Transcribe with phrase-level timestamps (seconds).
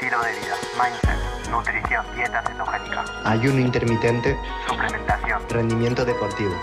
[0.00, 6.54] estilo de vida, mindset, nutrición, dieta cetogénica, ayuno intermitente, suplementación, rendimiento deportivo.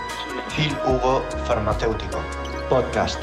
[0.48, 2.18] Phil Hugo Farmacéutico.
[2.70, 3.22] Podcast.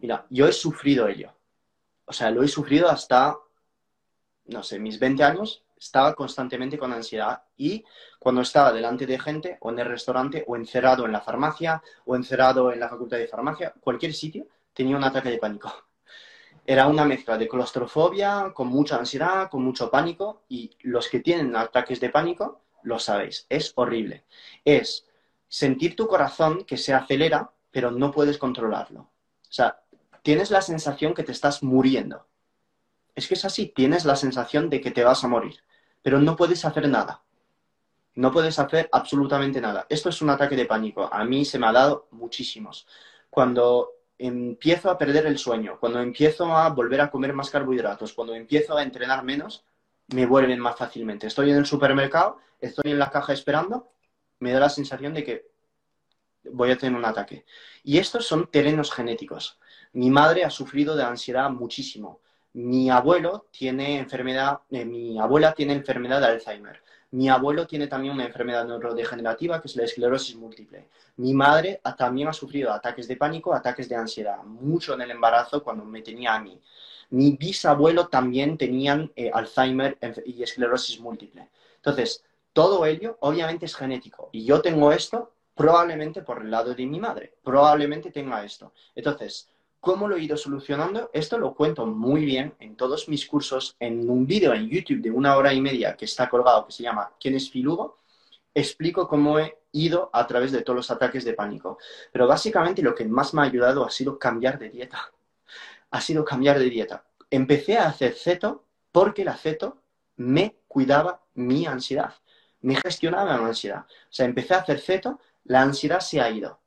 [0.00, 1.30] Mira, yo he sufrido ello.
[2.06, 3.36] O sea, lo he sufrido hasta,
[4.46, 5.62] no sé, mis 20 años.
[5.78, 7.84] Estaba constantemente con ansiedad y
[8.18, 12.16] cuando estaba delante de gente o en el restaurante o encerrado en la farmacia o
[12.16, 15.89] encerrado en la facultad de farmacia, cualquier sitio, tenía un ataque de pánico.
[16.70, 21.56] Era una mezcla de claustrofobia, con mucha ansiedad, con mucho pánico y los que tienen
[21.56, 24.24] ataques de pánico lo sabéis, es horrible.
[24.64, 25.04] Es
[25.48, 29.00] sentir tu corazón que se acelera, pero no puedes controlarlo.
[29.00, 29.82] O sea,
[30.22, 32.28] tienes la sensación que te estás muriendo.
[33.16, 35.64] Es que es así, tienes la sensación de que te vas a morir,
[36.02, 37.24] pero no puedes hacer nada.
[38.14, 39.86] No puedes hacer absolutamente nada.
[39.88, 41.12] Esto es un ataque de pánico.
[41.12, 42.86] A mí se me ha dado muchísimos.
[43.28, 48.34] Cuando empiezo a perder el sueño, cuando empiezo a volver a comer más carbohidratos, cuando
[48.34, 49.64] empiezo a entrenar menos,
[50.08, 51.26] me vuelven más fácilmente.
[51.26, 53.92] Estoy en el supermercado, estoy en la caja esperando,
[54.40, 55.50] me da la sensación de que
[56.52, 57.46] voy a tener un ataque.
[57.82, 59.58] Y estos son terrenos genéticos.
[59.92, 62.20] Mi madre ha sufrido de ansiedad muchísimo.
[62.52, 66.82] Mi abuelo tiene enfermedad, eh, mi abuela tiene enfermedad de Alzheimer.
[67.12, 70.88] Mi abuelo tiene también una enfermedad neurodegenerativa que es la esclerosis múltiple.
[71.16, 75.62] Mi madre también ha sufrido ataques de pánico, ataques de ansiedad, mucho en el embarazo
[75.64, 76.60] cuando me tenía a mí.
[77.10, 81.48] Mi bisabuelo también tenían eh, Alzheimer y esclerosis múltiple.
[81.76, 84.28] Entonces, todo ello obviamente es genético.
[84.30, 87.34] Y yo tengo esto probablemente por el lado de mi madre.
[87.42, 88.72] Probablemente tenga esto.
[88.94, 89.49] Entonces,
[89.80, 91.10] ¿cómo lo he ido solucionando?
[91.12, 95.10] Esto lo cuento muy bien en todos mis cursos, en un vídeo en YouTube de
[95.10, 97.98] una hora y media que está colgado, que se llama ¿Quién es Filugo?
[98.54, 101.78] Explico cómo he ido a través de todos los ataques de pánico.
[102.12, 105.12] Pero básicamente lo que más me ha ayudado ha sido cambiar de dieta.
[105.90, 107.04] Ha sido cambiar de dieta.
[107.30, 109.82] Empecé a hacer ceto porque la ceto
[110.16, 112.14] me cuidaba mi ansiedad
[112.62, 113.86] me gestionaba la ansiedad.
[113.88, 116.60] O sea, empecé a hacer ceto, la ansiedad se ha ido.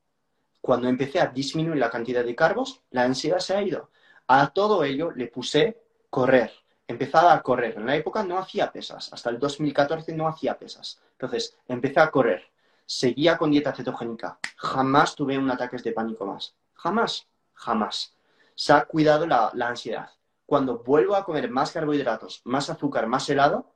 [0.63, 3.89] Cuando empecé a disminuir la cantidad de carbos, la ansiedad se ha ido.
[4.29, 6.53] A todo ello le puse correr.
[6.87, 7.75] Empezaba a correr.
[7.75, 9.11] En la época no hacía pesas.
[9.11, 11.01] Hasta el 2014 no hacía pesas.
[11.11, 12.49] Entonces, empecé a correr.
[12.85, 14.39] Seguía con dieta cetogénica.
[14.55, 16.55] Jamás tuve un ataque de pánico más.
[16.75, 17.27] Jamás.
[17.55, 18.15] Jamás.
[18.55, 20.11] Se ha cuidado la, la ansiedad.
[20.45, 23.73] Cuando vuelvo a comer más carbohidratos, más azúcar, más helado,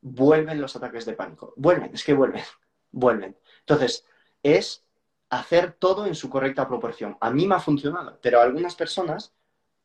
[0.00, 1.52] vuelven los ataques de pánico.
[1.56, 2.44] Vuelven, es que vuelven,
[2.92, 3.36] vuelven.
[3.58, 4.06] Entonces,
[4.42, 4.86] es
[5.30, 7.16] hacer todo en su correcta proporción.
[7.20, 9.32] A mí me ha funcionado, pero a algunas personas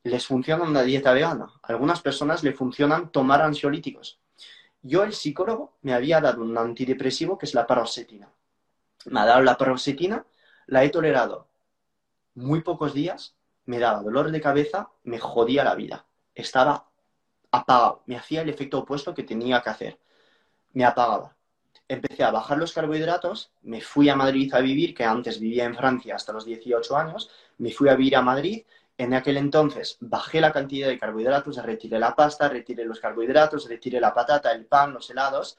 [0.03, 4.19] les funciona una dieta vegana, a algunas personas le funcionan tomar ansiolíticos.
[4.81, 8.31] Yo, el psicólogo, me había dado un antidepresivo que es la paroxetina.
[9.05, 10.25] Me ha dado la paroxetina,
[10.67, 11.47] la he tolerado
[12.35, 13.35] muy pocos días,
[13.65, 16.05] me daba dolor de cabeza, me jodía la vida.
[16.33, 16.89] Estaba
[17.51, 19.99] apagado, me hacía el efecto opuesto que tenía que hacer
[20.75, 21.34] me apagaba.
[21.87, 25.75] Empecé a bajar los carbohidratos, me fui a Madrid a vivir, que antes vivía en
[25.75, 27.29] Francia hasta los 18 años,
[27.59, 28.63] me fui a vivir a Madrid,
[28.97, 33.99] en aquel entonces bajé la cantidad de carbohidratos, retiré la pasta, retiré los carbohidratos, retiré
[33.99, 35.57] la patata, el pan, los helados,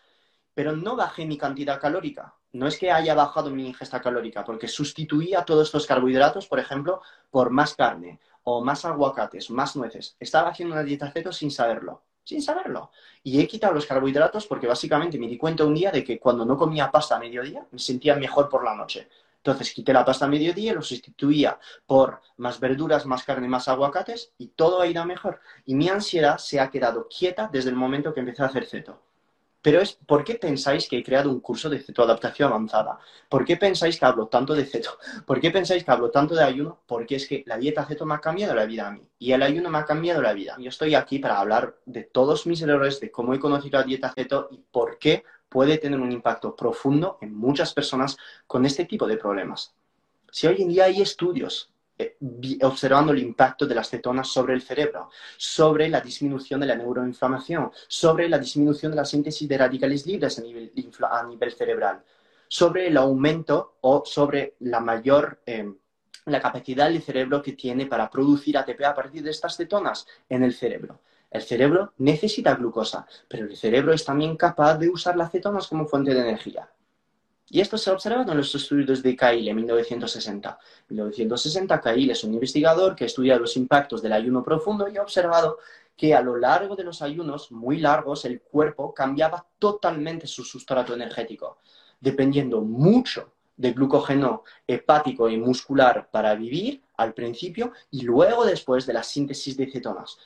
[0.53, 2.35] pero no bajé mi cantidad calórica.
[2.53, 7.03] No es que haya bajado mi ingesta calórica, porque sustituía todos estos carbohidratos, por ejemplo,
[7.31, 10.17] por más carne o más aguacates, más nueces.
[10.19, 12.91] Estaba haciendo una dieta ceto sin saberlo sin saberlo.
[13.23, 16.45] Y he quitado los carbohidratos porque básicamente me di cuenta un día de que cuando
[16.45, 19.09] no comía pasta a mediodía me sentía mejor por la noche.
[19.37, 24.33] Entonces quité la pasta a mediodía, lo sustituía por más verduras, más carne, más aguacates
[24.39, 25.41] y todo ha ido mejor.
[25.65, 29.01] Y mi ansiedad se ha quedado quieta desde el momento que empecé a hacer ceto.
[29.67, 33.01] Pero es, ¿por qué pensáis que he creado un curso de cetoadaptación avanzada?
[33.29, 34.97] ¿Por qué pensáis que hablo tanto de ceto?
[35.27, 36.83] ¿Por qué pensáis que hablo tanto de ayuno?
[36.87, 39.43] Porque es que la dieta ceto me ha cambiado la vida a mí y el
[39.43, 40.55] ayuno me ha cambiado la vida.
[40.61, 44.13] Yo estoy aquí para hablar de todos mis errores, de cómo he conocido la dieta
[44.13, 48.17] ceto y por qué puede tener un impacto profundo en muchas personas
[48.47, 49.75] con este tipo de problemas.
[50.31, 52.17] Si hoy en día hay estudios eh,
[52.63, 57.71] observando el impacto de las cetonas sobre el cerebro, sobre la disminución de la neuroinflamación,
[57.89, 60.43] sobre la disminución de la síntesis de radicales libres a
[61.23, 62.03] nivel, cerebral,
[62.49, 65.77] sobre el aumento o sobre la mayor em,
[66.27, 70.43] la capacidad del cerebro que tiene para producir ATP a partir de estas cetonas en
[70.43, 71.01] el cerebro.
[71.31, 75.87] El cerebro necesita glucosa, pero el cerebro es también capaz de usar las cetonas como
[75.87, 76.69] fuente de energía.
[77.49, 80.59] Y esto se ha observado en los estudios de Cahill en 1960.
[80.91, 85.03] En 1960, Cahill es un investigador que estudia los impactos del ayuno profundo y ha
[85.03, 85.59] observado
[85.97, 90.93] que a lo largo de los ayunos muy largos el cuerpo cambiaba totalmente su sustrato
[90.93, 91.59] energético,
[92.01, 98.93] dependiendo mucho de glucógeno hepático y muscular para vivir al principio y luego después de
[98.93, 100.19] la síntesis de cetonas.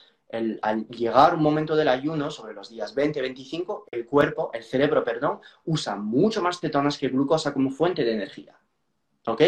[0.63, 5.41] Al llegar un momento del ayuno, sobre los días 20-25, el cuerpo, el cerebro, perdón,
[5.65, 8.59] usa mucho más cetonas que glucosa como fuente de energía.
[9.27, 9.43] ¿Ok?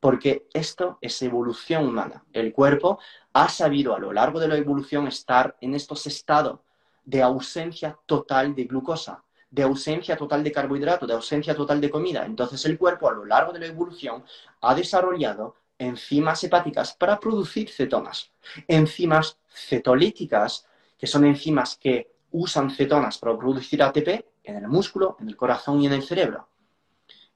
[0.00, 2.24] Porque esto es evolución humana.
[2.32, 2.98] El cuerpo
[3.32, 6.60] ha sabido a lo largo de la evolución estar en estos estados
[7.04, 12.26] de ausencia total de glucosa, de ausencia total de carbohidrato, de ausencia total de comida.
[12.26, 14.24] Entonces el cuerpo a lo largo de la evolución
[14.60, 18.30] ha desarrollado enzimas hepáticas para producir cetonas.
[18.66, 20.66] Enzimas cetolíticas,
[20.96, 24.08] que son enzimas que usan cetonas para producir ATP
[24.44, 26.48] en el músculo, en el corazón y en el cerebro.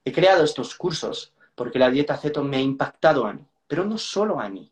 [0.05, 3.97] He creado estos cursos porque la dieta ceto me ha impactado a mí, pero no
[3.97, 4.71] solo a mí.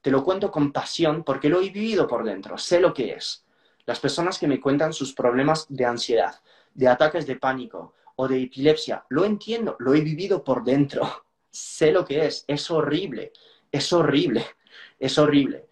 [0.00, 3.44] Te lo cuento con pasión porque lo he vivido por dentro, sé lo que es.
[3.86, 6.40] Las personas que me cuentan sus problemas de ansiedad,
[6.74, 11.92] de ataques de pánico o de epilepsia, lo entiendo, lo he vivido por dentro, sé
[11.92, 13.32] lo que es, es horrible,
[13.70, 14.44] es horrible,
[14.98, 15.68] es horrible.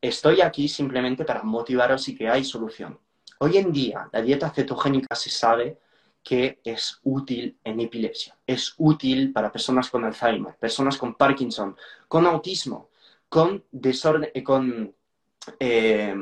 [0.00, 2.98] Estoy aquí simplemente para motivaros y que hay solución.
[3.40, 5.78] Hoy en día la dieta cetogénica se sabe
[6.22, 12.26] que es útil en epilepsia, es útil para personas con Alzheimer, personas con Parkinson, con
[12.26, 12.90] autismo,
[13.28, 14.92] con eh,
[15.58, 16.14] eh,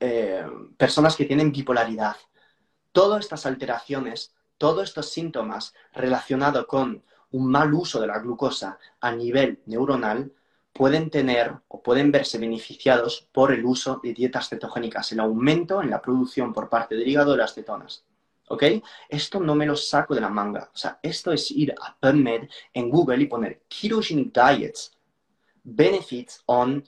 [0.00, 0.46] eh,
[0.76, 2.16] personas que tienen bipolaridad.
[2.92, 9.12] Todas estas alteraciones, todos estos síntomas relacionados con un mal uso de la glucosa a
[9.12, 10.32] nivel neuronal
[10.78, 15.90] pueden tener o pueden verse beneficiados por el uso de dietas cetogénicas, el aumento en
[15.90, 18.04] la producción por parte del hígado de las cetonas.
[18.46, 18.62] ¿Ok?
[19.08, 20.70] Esto no me lo saco de la manga.
[20.72, 24.96] O sea, esto es ir a PubMed en Google y poner ketogenic diets,
[25.64, 26.84] benefits on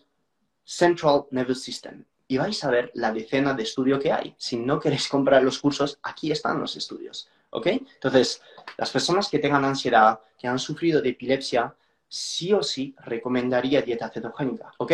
[0.64, 2.04] central nervous system.
[2.28, 4.36] Y vais a ver la decena de estudios que hay.
[4.38, 7.28] Si no queréis comprar los cursos, aquí están los estudios.
[7.50, 7.66] ¿Ok?
[7.66, 8.40] Entonces,
[8.78, 11.74] las personas que tengan ansiedad, que han sufrido de epilepsia,
[12.10, 14.74] sí o sí recomendaría dieta cetogénica.
[14.78, 14.92] ¿Ok?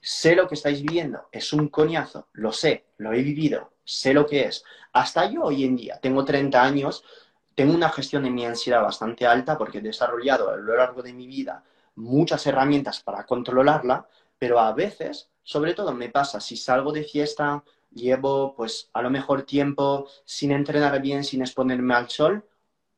[0.00, 4.26] Sé lo que estáis viviendo, es un coñazo, lo sé, lo he vivido, sé lo
[4.26, 4.62] que es.
[4.92, 7.02] Hasta yo hoy en día, tengo 30 años,
[7.54, 11.14] tengo una gestión de mi ansiedad bastante alta porque he desarrollado a lo largo de
[11.14, 11.64] mi vida
[11.96, 14.06] muchas herramientas para controlarla,
[14.38, 19.10] pero a veces, sobre todo me pasa si salgo de fiesta, llevo pues a lo
[19.10, 22.46] mejor tiempo sin entrenar bien, sin exponerme al sol,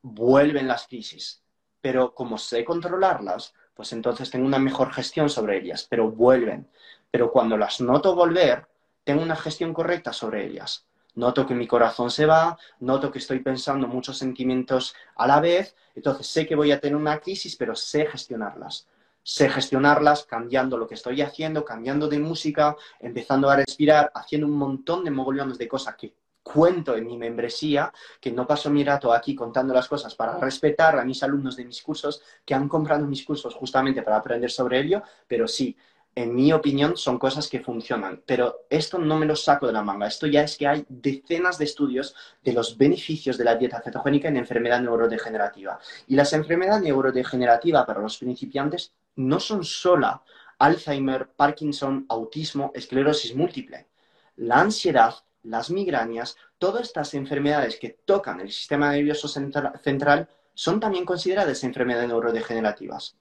[0.03, 1.43] vuelven las crisis.
[1.87, 6.69] Pero como sé controlarlas, pues entonces tengo una mejor gestión sobre ellas, pero vuelven.
[7.13, 8.67] Pero cuando las noto volver,
[9.05, 10.85] tengo una gestión correcta sobre ellas.
[11.15, 15.77] Noto que mi corazón se va, noto que estoy pensando muchos sentimientos a la vez,
[15.95, 18.89] entonces sé que voy a tener una crisis, pero sé gestionarlas
[19.23, 24.57] sé gestionarlas cambiando lo que estoy haciendo, cambiando de música, empezando a respirar, haciendo un
[24.57, 26.15] montón de mogollones de cosas que
[26.53, 30.97] cuento en mi membresía, que no paso mi rato aquí contando las cosas para respetar
[30.97, 34.79] a mis alumnos de mis cursos que han comprado mis cursos justamente para aprender sobre
[34.79, 35.77] ello, pero sí,
[36.15, 38.23] en mi opinión, son cosas que funcionan.
[38.25, 40.07] Pero esto no me lo saco de la manga.
[40.07, 44.29] Esto ya es que hay decenas de estudios de los beneficios de la dieta cetogénica
[44.29, 45.79] en enfermedad neurodegenerativa.
[46.07, 50.23] Y las enfermedades neurodegenerativas para los principiantes no son solo
[50.59, 53.89] Alzheimer, Parkinson, autismo, esclerosis múltiple.
[54.37, 55.15] La ansiedad,
[55.47, 62.09] las migrañas, todas estas enfermedades que tocan el sistema nervioso central son también consideradas enfermedades
[62.09, 63.17] neurodegenerativas.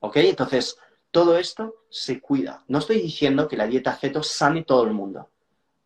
[0.00, 0.16] ¿Ok?
[0.16, 0.78] Entonces,
[1.10, 2.64] todo esto se cuida.
[2.68, 5.28] No estoy diciendo que la dieta ceto sane todo el mundo.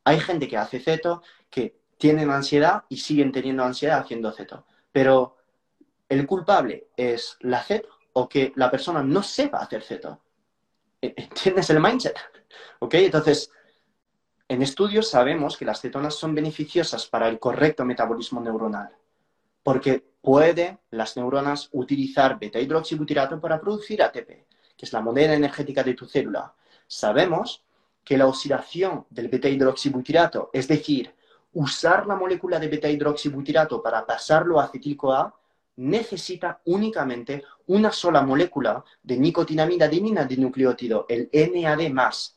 [0.04, 4.66] Hay gente que hace ceto, que tienen ansiedad y siguen teniendo ansiedad haciendo ceto.
[4.92, 5.36] Pero
[6.08, 10.20] el culpable es la ceto o que la persona no sepa hacer ceto.
[11.00, 12.16] E, ¿Entiendes el mindset?
[12.80, 12.94] ¿Ok?
[12.94, 13.50] Entonces,
[14.48, 18.94] en estudios sabemos que las cetonas son beneficiosas para el correcto metabolismo neuronal,
[19.62, 24.28] porque puede las neuronas utilizar beta-hidroxibutirato para producir ATP,
[24.76, 26.54] que es la moneda energética de tu célula.
[26.86, 27.64] Sabemos
[28.04, 31.14] que la oxidación del beta-hidroxibutirato, es decir,
[31.54, 35.34] usar la molécula de beta-hidroxibutirato para pasarlo a acetil-CoA,
[35.76, 42.33] necesita únicamente una sola molécula de nicotinamida adenina de nucleótido, el NAD+.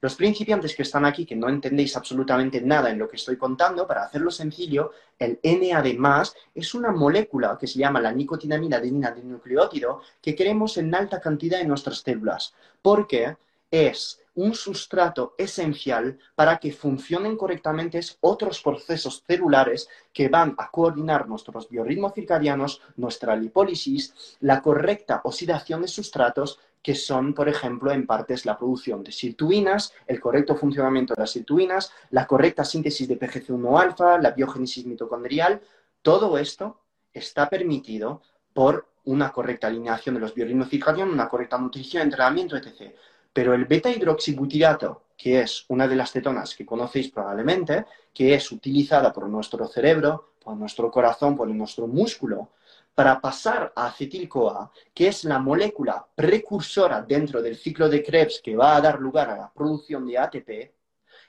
[0.00, 3.86] Los principiantes que están aquí, que no entendéis absolutamente nada en lo que estoy contando,
[3.86, 9.22] para hacerlo sencillo, el NAD+, es una molécula que se llama la nicotinamida adenina de
[9.22, 13.36] nucleótido que queremos en alta cantidad en nuestras células, porque
[13.70, 21.26] es un sustrato esencial para que funcionen correctamente otros procesos celulares que van a coordinar
[21.26, 28.06] nuestros biorritmos circadianos, nuestra lipólisis, la correcta oxidación de sustratos que son, por ejemplo, en
[28.06, 33.18] partes la producción de sirtuinas, el correcto funcionamiento de las sirtuinas, la correcta síntesis de
[33.18, 35.60] PGC1-alfa, la biogénesis mitocondrial.
[36.00, 38.22] Todo esto está permitido
[38.54, 42.94] por una correcta alineación de los biorritmos circadianos, una correcta nutrición, entrenamiento, etc.
[43.32, 49.12] Pero el beta-hidroxibutirato, que es una de las cetonas que conocéis probablemente, que es utilizada
[49.12, 52.50] por nuestro cerebro, por nuestro corazón, por nuestro músculo,
[52.96, 58.56] para pasar a acetil-CoA, que es la molécula precursora dentro del ciclo de Krebs que
[58.56, 60.72] va a dar lugar a la producción de ATP,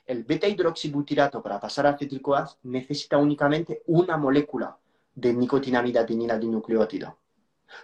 [0.05, 4.77] el beta-hidroxibutirato para pasar a acetil-CoA necesita únicamente una molécula
[5.13, 7.19] de nicotinamida adenina dinucleótido,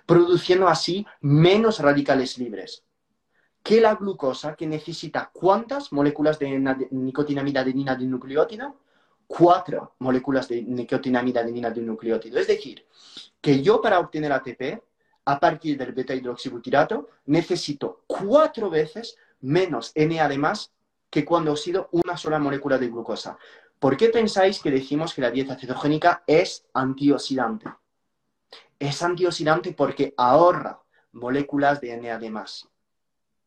[0.06, 2.86] produciendo así menos radicales libres
[3.62, 8.78] que la glucosa que necesita cuántas moléculas de nicotinamida adenina dinucleótido?
[9.36, 12.40] Cuatro moléculas de nicotinamida adenina dinucleótido.
[12.40, 12.86] Es decir,
[13.42, 14.84] que yo para obtener ATP,
[15.26, 20.72] a partir del beta-hidroxibutirato, necesito cuatro veces menos Na de más
[21.10, 23.40] que cuando he sido una sola molécula de glucosa.
[23.80, 27.74] ¿Por qué pensáis que decimos que la dieta cetogénica es antioxidante?
[28.78, 30.80] Es antioxidante porque ahorra
[31.14, 32.70] moléculas de Na de más.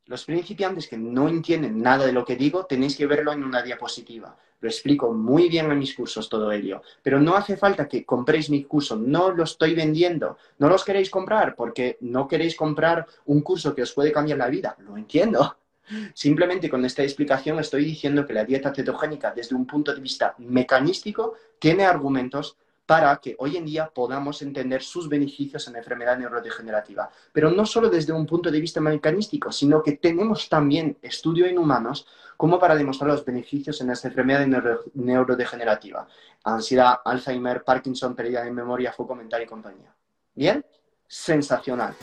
[0.06, 3.62] Los principiantes que no entienden nada de lo que digo, tenéis que verlo en una
[3.62, 4.36] diapositiva.
[4.60, 6.82] Lo explico muy bien en mis cursos todo ello.
[7.02, 8.96] Pero no hace falta que compréis mi curso.
[8.96, 10.38] No lo estoy vendiendo.
[10.58, 14.48] No los queréis comprar porque no queréis comprar un curso que os puede cambiar la
[14.48, 14.76] vida.
[14.80, 15.56] Lo entiendo.
[16.14, 20.34] Simplemente con esta explicación estoy diciendo que la dieta cetogénica desde un punto de vista
[20.38, 26.16] mecanístico tiene argumentos para que hoy en día podamos entender sus beneficios en la enfermedad
[26.16, 27.10] neurodegenerativa.
[27.32, 31.58] Pero no solo desde un punto de vista mecanístico, sino que tenemos también estudio en
[31.58, 34.46] humanos como para demostrar los beneficios en esta enfermedad
[34.94, 36.06] neurodegenerativa.
[36.44, 39.92] Ansiedad, Alzheimer, Parkinson, pérdida de memoria, foco mental y compañía.
[40.34, 40.64] ¿Bien?
[41.08, 41.94] Sensacional.